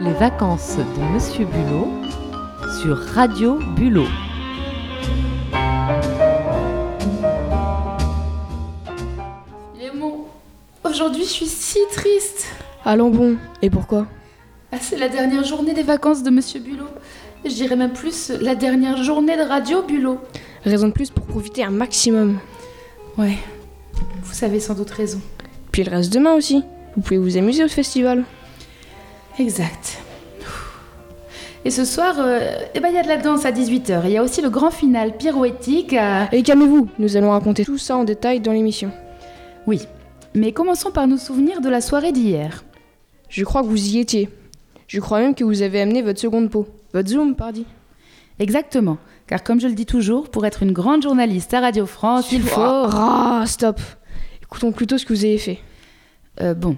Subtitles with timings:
[0.00, 1.88] Les vacances de Monsieur Bulot
[2.80, 4.06] sur Radio Bulot.
[9.76, 10.26] Lémon,
[10.84, 12.46] aujourd'hui je suis si triste.
[12.84, 14.06] Allons bon, et pourquoi?
[14.70, 16.88] Ah, c'est la dernière journée des vacances de Monsieur Bulot.
[17.44, 20.18] Je dirais même plus la dernière journée de Radio Bulot.
[20.64, 22.38] Raison de plus pour profiter un maximum.
[23.16, 23.38] Ouais,
[24.22, 25.20] vous savez sans doute raison.
[25.72, 26.62] Puis il reste demain aussi.
[26.94, 28.24] Vous pouvez vous amuser au festival.
[29.38, 29.98] Exact.
[31.64, 32.40] Et ce soir, euh,
[32.74, 34.02] eh ben, il y a de la danse à 18h.
[34.04, 36.32] Il y a aussi le grand final pirouettique à...
[36.32, 38.90] Et calmez-vous, nous allons raconter tout ça en détail dans l'émission.
[39.66, 39.82] Oui,
[40.34, 42.64] mais commençons par nous souvenir de la soirée d'hier.
[43.28, 44.28] Je crois que vous y étiez.
[44.86, 46.66] Je crois même que vous avez amené votre seconde peau.
[46.94, 47.66] Votre Zoom, pardi.
[48.38, 52.32] Exactement, car comme je le dis toujours, pour être une grande journaliste à Radio France,
[52.32, 52.60] il faut...
[52.62, 53.80] Ah, stop
[54.42, 55.58] Écoutons plutôt ce que vous avez fait.
[56.40, 56.76] Euh, bon,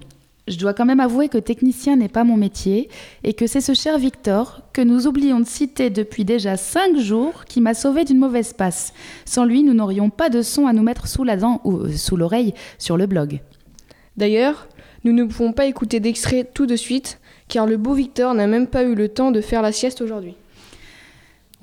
[0.49, 2.89] je dois quand même avouer que technicien n'est pas mon métier
[3.25, 7.45] et que c'est ce cher Victor, que nous oublions de citer depuis déjà 5 jours,
[7.45, 8.92] qui m'a sauvé d'une mauvaise passe.
[9.25, 11.92] Sans lui, nous n'aurions pas de son à nous mettre sous la dent ou euh,
[11.92, 13.41] sous l'oreille sur le blog.
[14.17, 14.69] D'ailleurs,
[15.05, 18.67] nous ne pouvons pas écouter d'extrait tout de suite, car le beau Victor n'a même
[18.67, 20.34] pas eu le temps de faire la sieste aujourd'hui.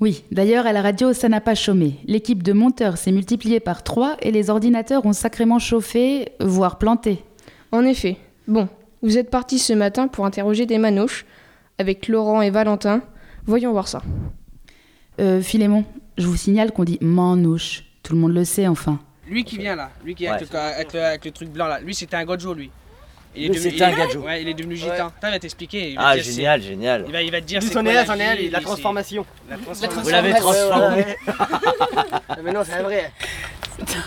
[0.00, 1.96] Oui, d'ailleurs, à la radio, ça n'a pas chômé.
[2.06, 7.18] L'équipe de monteurs s'est multipliée par 3 et les ordinateurs ont sacrément chauffé, voire planté.
[7.72, 8.16] En effet.
[8.46, 8.68] Bon,
[9.02, 11.24] vous êtes partis ce matin pour interroger des manouches
[11.78, 13.02] avec Laurent et Valentin.
[13.46, 14.02] Voyons voir ça.
[15.20, 15.84] Euh, Philémon,
[16.16, 17.84] je vous signale qu'on dit manouche.
[18.02, 18.98] Tout le monde le sait, enfin.
[19.28, 21.66] Lui qui vient là, lui qui est avec, le, avec le- avec le truc blanc
[21.66, 22.70] là, lui c'était un gojo lui.
[23.36, 24.20] Il Lui, c'était un gadjo.
[24.22, 25.10] Ouais, il est devenu gitan.
[25.10, 25.90] Putain, il va t'expliquer.
[25.90, 27.04] il va Ah, dire génial, génial.
[27.06, 29.26] Il va, il va te dire c'est est la est la c'est- transformation.
[29.50, 31.04] La Vous l'avez transformé.
[32.42, 33.12] Mais non, c'est un vrai.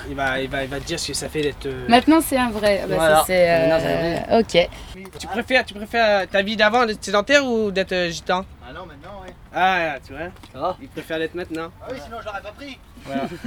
[0.10, 1.66] Il va, il, va, il va te dire ce que ça fait d'être.
[1.66, 2.82] euh, Maintenant, c'est un vrai.
[2.88, 3.16] Bah, Voilà.
[3.18, 4.70] ça, c'est, euh, Maintenant, Ok.
[5.20, 8.46] Tu préfères, tu préfères ta vie d'avant d'être sédentaire ou d'être euh, gitan?
[8.68, 9.34] Ah non, maintenant, ouais.
[9.54, 10.30] Ah, tu vois.
[10.56, 10.76] Ah.
[10.82, 11.70] Il préfère l'être maintenant.
[11.82, 12.78] Ah oui, sinon je l'aurais pas pris.
[13.06, 13.24] Voilà.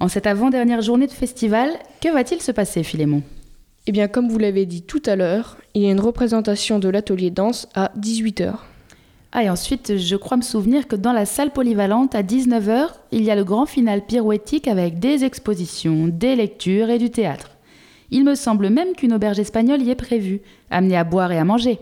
[0.00, 1.70] En cette avant-dernière journée de festival,
[2.00, 3.22] que va-t-il se passer, Philémon?
[3.86, 6.88] Eh bien, comme vous l'avez dit tout à l'heure, il y a une représentation de
[6.88, 8.54] l'atelier danse à 18h.
[9.32, 13.22] Ah, et ensuite, je crois me souvenir que dans la salle polyvalente, à 19h, il
[13.24, 17.50] y a le grand final pirouettique avec des expositions, des lectures et du théâtre.
[18.10, 21.44] Il me semble même qu'une auberge espagnole y est prévue, amenée à boire et à
[21.44, 21.78] manger.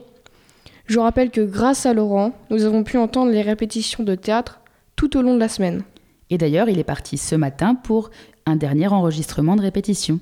[0.87, 4.61] Je rappelle que grâce à Laurent, nous avons pu entendre les répétitions de théâtre
[4.95, 5.83] tout au long de la semaine.
[6.31, 8.11] Et d'ailleurs, il est parti ce matin pour
[8.47, 10.21] un dernier enregistrement de répétition.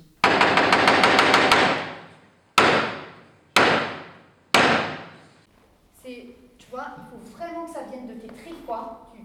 [6.02, 6.26] C'est,
[6.58, 9.08] tu vois, il faut vraiment que ça vienne de tes tripes, quoi.
[9.14, 9.18] Tu-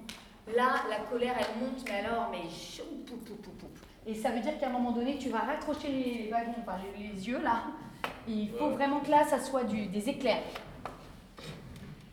[0.56, 3.68] Là, la colère, elle monte, mais alors, mais chou, pou, pou, pou, pou.
[4.06, 7.08] Et ça veut dire qu'à un moment donné, tu vas raccrocher les wagons, enfin les,
[7.12, 7.68] les yeux, là.
[8.26, 10.44] Il faut vraiment que là, ça soit du, des éclairs.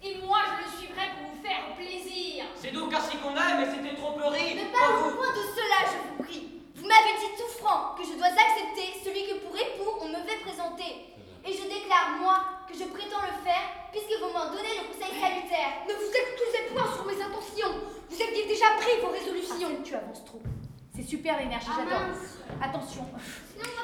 [0.02, 2.46] Et moi, je le suivrai pour vous faire plaisir.
[2.56, 4.58] C'est donc ainsi qu'on aime, mais c'était trop peuré.
[4.58, 6.50] Ne parlons point de cela, je vous prie.
[6.74, 10.18] Vous m'avez dit tout franc que je dois accepter celui que pour époux on me
[10.26, 11.14] fait présenter.
[11.46, 15.14] Et je déclare, moi, que je prétends le faire, puisque vous m'en donnez le conseil
[15.14, 15.86] salutaire.
[15.86, 17.86] Ne vous excusez point sur mes intentions.
[18.10, 19.78] Vous aviez déjà pris vos résolutions.
[19.84, 20.42] Tu avances trop.
[21.00, 22.62] C'est super l'énergie, Ah, j'adore.
[22.62, 23.06] Attention.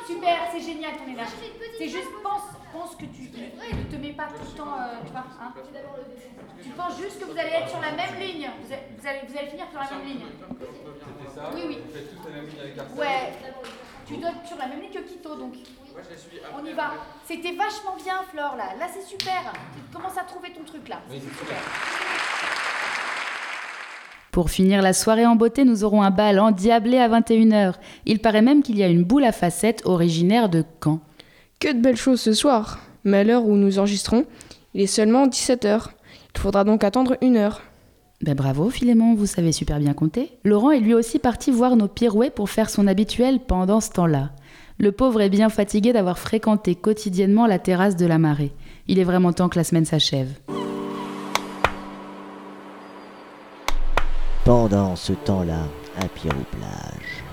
[0.06, 1.32] Super, c'est génial ton énergie.
[1.78, 5.12] C'est juste pense, pense que tu ne te mets pas tout le temps, euh, tu
[5.12, 5.52] vois, hein.
[6.62, 8.50] Tu penses juste que vous allez être sur la même ligne.
[8.62, 10.26] Vous allez, vous allez, vous allez finir sur la même ligne.
[11.54, 11.78] Oui, oui.
[12.98, 13.32] Ouais.
[14.06, 15.54] Tu dois être sur la même ligne que Kito, donc.
[16.54, 16.92] On y va.
[17.24, 18.74] C'était vachement bien, Flore, là.
[18.78, 19.52] Là, c'est super.
[19.74, 21.00] Tu commences à trouver ton truc, là.
[21.08, 21.56] C'est super.
[24.36, 27.76] Pour finir la soirée en beauté, nous aurons un bal endiablé à 21h.
[28.04, 31.00] Il paraît même qu'il y a une boule à facettes originaire de Caen.
[31.58, 34.26] Que de belles choses ce soir Mais à l'heure où nous enregistrons,
[34.74, 35.86] il est seulement 17h.
[36.34, 37.62] Il faudra donc attendre une heure.
[38.20, 40.32] Ben bravo Philémon, vous savez super bien compter.
[40.44, 44.32] Laurent est lui aussi parti voir nos pirouets pour faire son habituel pendant ce temps-là.
[44.76, 48.52] Le pauvre est bien fatigué d'avoir fréquenté quotidiennement la terrasse de la marée.
[48.86, 50.28] Il est vraiment temps que la semaine s'achève.
[54.46, 55.64] Pendant ce temps-là,
[56.00, 57.24] à Pierre-aux-Plages.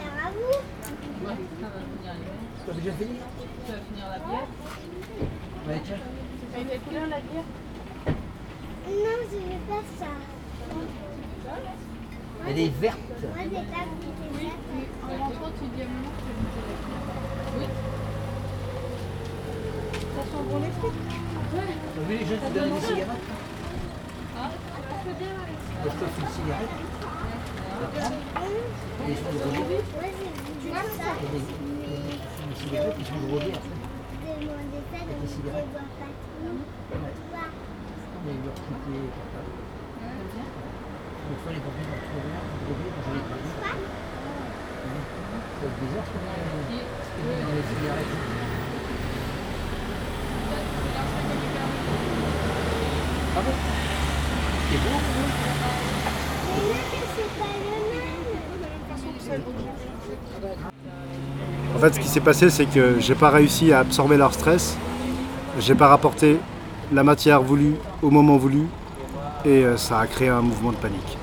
[0.00, 0.60] À vous.
[2.64, 3.16] Tu as déjà fini
[3.66, 4.48] Tu vas finir la bière
[5.66, 5.96] Ouais, tiens.
[6.54, 7.44] Elle est couleur la bière
[8.86, 10.06] Non, je vais pas ça.
[12.48, 12.98] Elle est verte.
[13.22, 13.84] Moi, j'ai pas.
[15.02, 16.30] En rentrant, tu dis à maman que tu
[17.58, 17.60] veux.
[17.60, 17.66] Oui.
[20.10, 20.72] Ça sent bon les
[22.08, 22.60] des
[24.36, 24.50] Hein
[25.84, 26.74] Ils t'offrent une cigarette?
[27.80, 28.10] Ça.
[32.50, 32.96] Je cigarettes.
[32.96, 33.14] je
[35.20, 35.28] les
[47.72, 48.59] cigarettes.
[53.36, 53.52] Ah bon
[54.70, 54.96] C'est beau.
[61.74, 64.76] En fait, ce qui s'est passé, c'est que j'ai pas réussi à absorber leur stress.
[65.58, 66.38] J'ai pas rapporté
[66.92, 68.66] la matière voulue au moment voulu.
[69.44, 71.16] Et euh, ça a créé un mouvement de panique.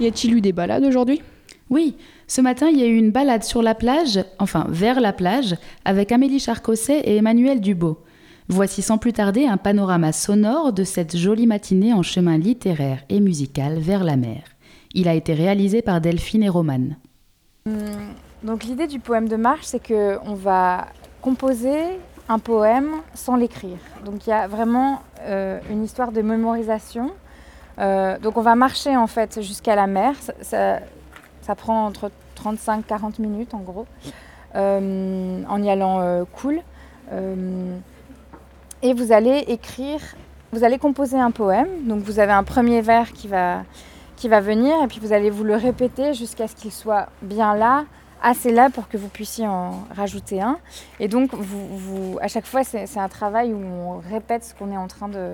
[0.00, 1.22] Y a-t-il eu des balades aujourd'hui?
[1.70, 1.96] Oui,
[2.26, 5.56] ce matin, il y a eu une balade sur la plage, enfin vers la plage,
[5.84, 7.98] avec Amélie Charcosset et Emmanuel Dubo.
[8.48, 13.18] Voici sans plus tarder un panorama sonore de cette jolie matinée en chemin littéraire et
[13.18, 14.42] musical vers la mer.
[14.94, 16.96] Il a été réalisé par Delphine et Romane.
[18.44, 20.86] Donc l'idée du poème de marche, c'est que on va
[21.22, 21.76] composer
[22.28, 23.78] un poème sans l'écrire.
[24.04, 27.10] Donc il y a vraiment euh, une histoire de mémorisation.
[27.80, 30.14] Euh, donc on va marcher en fait jusqu'à la mer.
[30.42, 33.86] Ça, prend entre 35-40 minutes en gros,
[34.54, 36.60] euh, en y allant cool.
[38.86, 40.00] Euh, et vous allez écrire,
[40.52, 41.68] vous allez composer un poème.
[41.86, 43.62] Donc vous avez un premier vers qui va,
[44.16, 47.54] qui va venir et puis vous allez vous le répéter jusqu'à ce qu'il soit bien
[47.54, 47.84] là,
[48.22, 50.58] assez là pour que vous puissiez en rajouter un.
[51.00, 54.70] Et donc vous, vous- à chaque fois c'est un travail où on répète ce qu'on
[54.72, 55.32] est en train de,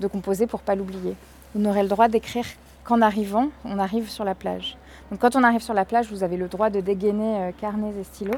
[0.00, 1.14] de composer pour pas l'oublier.
[1.54, 2.44] Vous n'aurez le droit d'écrire
[2.84, 4.76] qu'en arrivant, on arrive sur la plage.
[5.10, 7.92] Donc quand on arrive sur la plage, vous avez le droit de dégainer euh, carnets
[7.98, 8.32] et stylos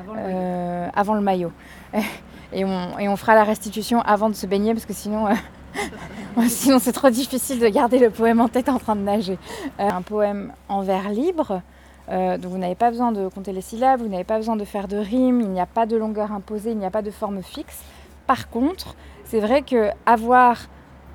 [0.00, 1.52] Avant le euh, avant le maillot.
[2.52, 6.92] Et on, fera la restitution avant de se baigner parce que sinon, euh, sinon c'est
[6.92, 9.38] trop difficile de garder le poème en tête en train de nager.
[9.80, 11.62] Euh, un poème en vers libre,
[12.10, 14.64] euh, donc vous n'avez pas besoin de compter les syllabes, vous n'avez pas besoin de
[14.64, 17.10] faire de rimes, il n'y a pas de longueur imposée, il n'y a pas de
[17.10, 17.82] forme fixe.
[18.26, 20.58] Par contre, c'est vrai que avoir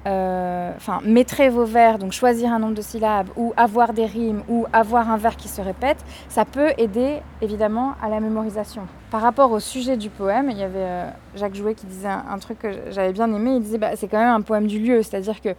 [0.07, 4.41] euh, enfin, mettrez vos vers, donc choisir un nombre de syllabes, ou avoir des rimes,
[4.49, 5.97] ou avoir un vers qui se répète,
[6.29, 8.83] ça peut aider évidemment à la mémorisation.
[9.11, 12.37] Par rapport au sujet du poème, il y avait euh, Jacques Jouet qui disait un,
[12.39, 15.03] truc que j'avais bien aimé, il disait bah, c'est quand même un poème du lieu,
[15.03, 15.49] c'est-à-dire que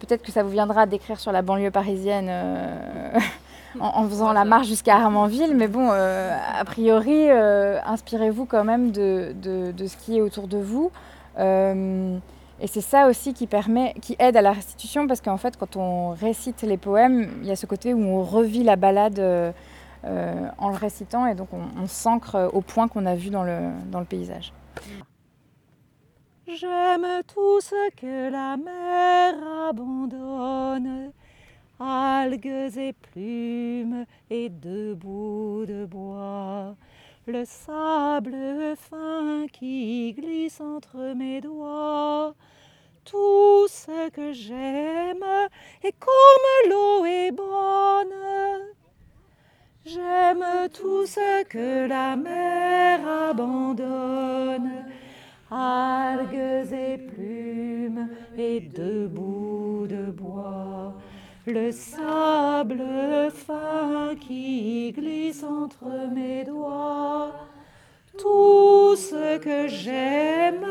[0.00, 3.18] peut-être que ça vous viendra d'écrire sur la banlieue parisienne euh,
[3.80, 8.90] en, faisant la marche jusqu'à Armanville, mais bon, euh, a priori, euh, inspirez-vous quand même
[8.90, 10.90] de, ce qui est autour de vous.
[11.38, 12.16] Euh,
[12.64, 15.76] et c'est ça aussi qui permet, qui aide à la restitution, parce qu'en fait, quand
[15.76, 19.52] on récite les poèmes, il y a ce côté où on revit la balade euh,
[20.06, 23.44] euh, en le récitant, et donc on, on s'ancre au point qu'on a vu dans
[23.44, 23.58] le,
[23.92, 24.54] dans le paysage.
[26.46, 29.34] J'aime tout ce que la mer
[29.68, 31.12] abandonne,
[31.78, 36.76] algues et plumes et deux bouts de bois,
[37.26, 42.34] le sable fin qui glisse entre mes doigts.
[43.04, 45.24] Tout ce que j'aime
[45.82, 48.74] et comme l'eau est bonne.
[49.84, 54.70] J'aime tout ce que la mer abandonne,
[55.50, 58.08] algues et plumes
[58.38, 60.94] et deux bouts de bois,
[61.46, 67.32] le sable fin qui glisse entre mes doigts.
[68.18, 70.64] Tout ce que j'aime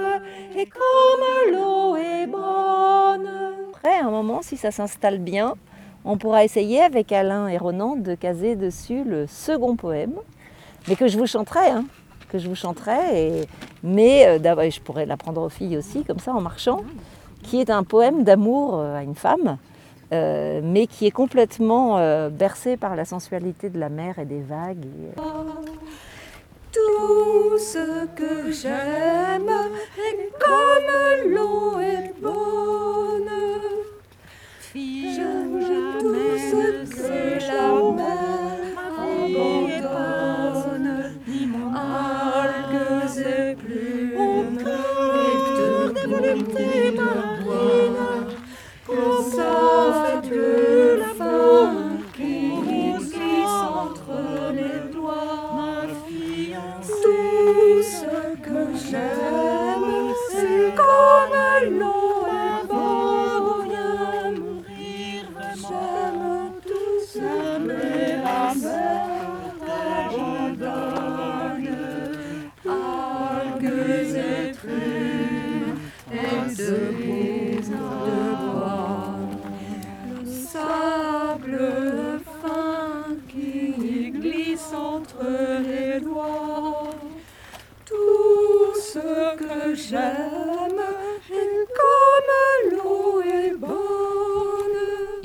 [0.55, 3.29] et comme l'eau est bonne.
[3.69, 5.55] Après, à un moment, si ça s'installe bien,
[6.05, 10.15] on pourra essayer avec Alain et Ronan de caser dessus le second poème,
[10.87, 11.85] mais que je vous chanterai, hein,
[12.29, 13.47] que je vous chanterai, et,
[13.83, 16.81] mais euh, je pourrais l'apprendre aux filles aussi, comme ça, en marchant,
[17.41, 19.57] qui est un poème d'amour euh, à une femme,
[20.13, 21.97] euh, mais qui est complètement
[22.29, 24.85] bercé par la sensualité de la mer et des vagues.
[26.73, 29.51] Tout ce que j'aime
[29.97, 33.29] et comme l'eau est bonne.
[34.73, 35.59] J'aime
[36.01, 36.63] tout ce
[36.95, 38.32] que la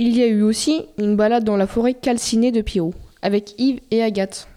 [0.00, 3.80] Il y a eu aussi une balade dans la forêt calcinée de Pierrot, avec Yves
[3.90, 4.48] et Agathe.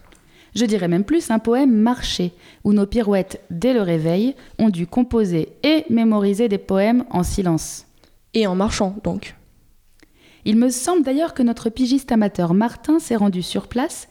[0.55, 4.86] Je dirais même plus un poème marché, où nos pirouettes, dès le réveil, ont dû
[4.86, 7.86] composer et mémoriser des poèmes en silence.
[8.34, 9.36] Et en marchant, donc.
[10.43, 14.08] Il me semble d'ailleurs que notre pigiste amateur Martin s'est rendu sur place,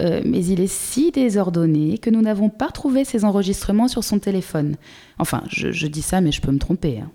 [0.00, 4.18] euh, mais il est si désordonné que nous n'avons pas retrouvé ses enregistrements sur son
[4.18, 4.76] téléphone.
[5.18, 6.98] Enfin, je, je dis ça, mais je peux me tromper.
[6.98, 7.10] hein.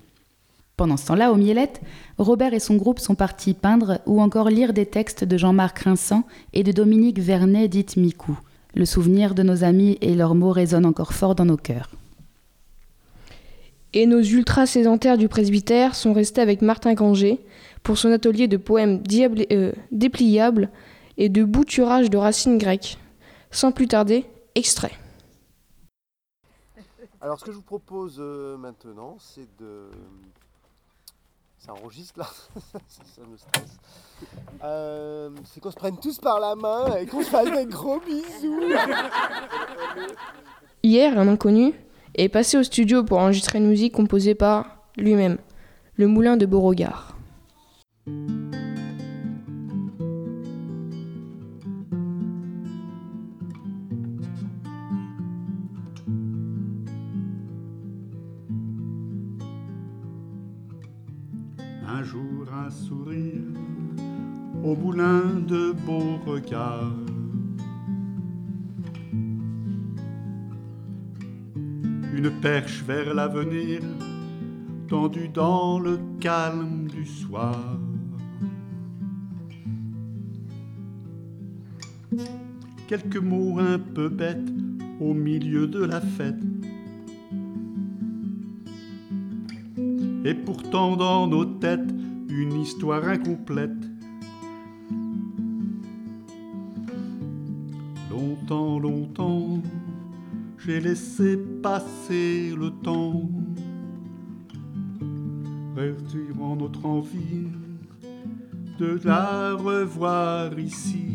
[0.75, 1.81] Pendant ce temps-là, au Miellette,
[2.17, 6.23] Robert et son groupe sont partis peindre ou encore lire des textes de Jean-Marc Rinsan
[6.53, 8.37] et de Dominique Vernet, dite Micou.
[8.75, 11.89] Le souvenir de nos amis et leurs mots résonnent encore fort dans nos cœurs.
[13.93, 17.39] Et nos ultra-sédentaires du presbytère sont restés avec Martin Granger
[17.83, 20.69] pour son atelier de poèmes diable- euh, dépliables
[21.17, 22.97] et de bouturage de racines grecques.
[23.51, 24.25] Sans plus tarder,
[24.55, 24.93] extrait.
[27.21, 29.91] Alors, ce que je vous propose euh, maintenant, c'est de.
[31.65, 32.25] Ça enregistre là
[32.87, 33.77] Ça me stresse.
[34.63, 38.01] Euh, c'est qu'on se prenne tous par la main et qu'on se fasse des gros
[38.01, 38.59] bisous.
[40.83, 41.73] Hier, un inconnu
[42.15, 45.37] est passé au studio pour enregistrer une musique composée par lui-même,
[45.95, 47.15] le moulin de Beauregard.
[65.53, 66.95] De Beauregard.
[72.11, 73.81] Une perche vers l'avenir,
[74.87, 77.77] tendue dans le calme du soir.
[82.87, 84.51] Quelques mots un peu bêtes
[84.99, 86.43] au milieu de la fête.
[90.25, 91.93] Et pourtant dans nos têtes,
[92.27, 93.92] une histoire incomplète.
[98.79, 99.61] Longtemps,
[100.57, 103.29] j'ai laissé passer le temps,
[105.75, 107.47] retirant notre envie
[108.79, 111.05] de la revoir ici.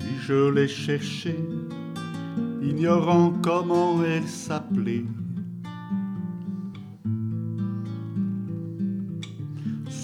[0.00, 1.38] Puis je l'ai cherchée,
[2.62, 5.04] ignorant comment elle s'appelait.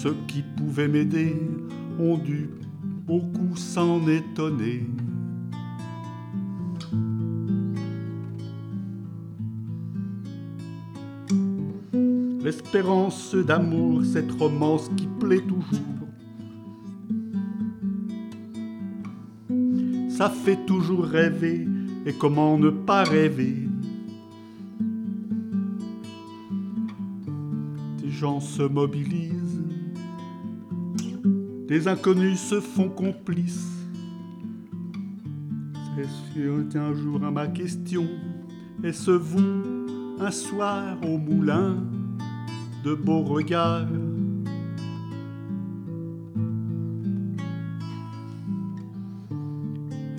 [0.03, 1.33] Ceux qui pouvaient m'aider
[1.97, 2.49] ont dû
[3.07, 4.85] beaucoup s'en étonner.
[12.43, 15.79] L'espérance d'amour, cette romance qui plaît toujours.
[20.09, 21.65] Ça fait toujours rêver,
[22.05, 23.69] et comment ne pas rêver?
[28.01, 29.42] Des gens se mobilisent,
[31.73, 33.67] des inconnus se font complices.
[36.31, 38.07] Sûr qu'un jour à ma question,
[38.83, 39.87] est-ce vous
[40.19, 41.77] un soir au moulin
[42.83, 43.87] de Beauregard?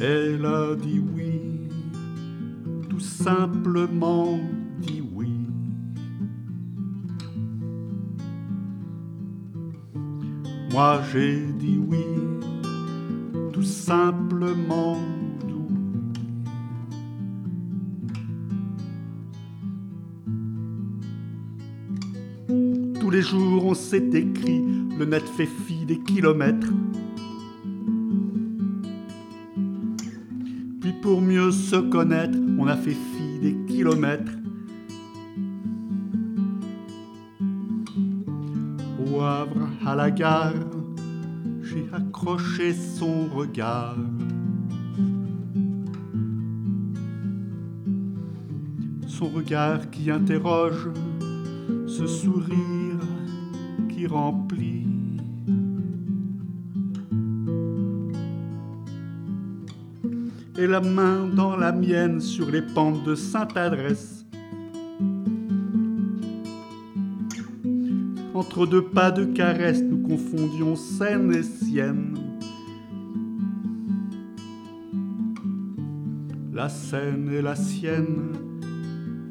[0.01, 1.69] Elle a dit oui,
[2.91, 4.41] tout simplement
[10.75, 12.05] Moi j'ai dit oui,
[13.53, 14.99] tout simplement.
[22.99, 24.65] Tous les jours on s'est écrit,
[24.99, 26.73] le net fait fi des kilomètres.
[30.81, 34.24] Puis pour mieux se connaître, on a fait fi des kilomètres.
[39.95, 40.53] À la gare,
[41.63, 43.97] j'ai accroché son regard.
[49.07, 50.89] Son regard qui interroge,
[51.87, 52.99] ce sourire
[53.89, 54.89] qui remplit.
[60.59, 64.14] Et la main dans la mienne sur les pentes de Sainte-Adresse.
[68.35, 72.19] Entre deux pas de caresse, nous confondions scène et sienne.
[76.53, 78.33] La scène et la sienne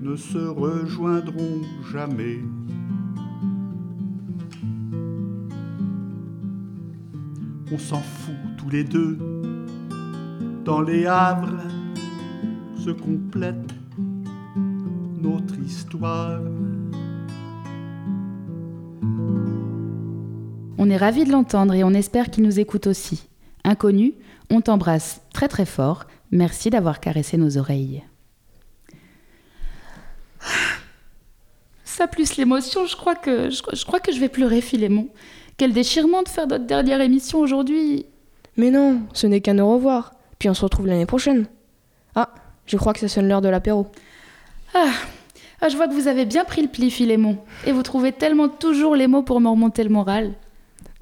[0.01, 2.39] ne se rejoindront jamais.
[7.74, 9.17] On s'en fout tous les deux.
[10.63, 11.60] Dans les havres
[12.77, 13.74] se complète
[15.22, 16.39] notre histoire.
[20.86, 23.30] On est ravis de l'entendre et on espère qu'il nous écoute aussi.
[23.63, 24.16] Inconnu,
[24.50, 26.04] on t'embrasse très très fort.
[26.30, 28.04] Merci d'avoir caressé nos oreilles.
[31.86, 35.08] Ça plus l'émotion, je crois que je, je crois que je vais pleurer, Philémon.
[35.56, 38.06] Quel déchirement de faire notre dernière émission aujourd'hui.
[38.58, 40.12] Mais non, ce n'est qu'un au revoir.
[40.38, 41.46] Puis on se retrouve l'année prochaine.
[42.13, 42.28] Ah,
[42.66, 43.88] je crois que ça sonne l'heure de l'apéro.
[44.74, 44.92] Ah,
[45.62, 47.38] ah, je vois que vous avez bien pris le pli, Philémon.
[47.66, 50.34] Et vous trouvez tellement toujours les mots pour me remonter le moral.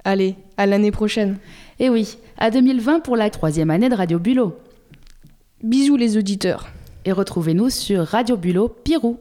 [0.04, 1.38] Allez, à l'année prochaine.
[1.78, 4.58] Et oui, à 2020 pour la troisième année de Radio Bulot.
[5.62, 6.68] Bisous les auditeurs.
[7.04, 9.18] Et retrouvez-nous sur Radio Bulot Pirou.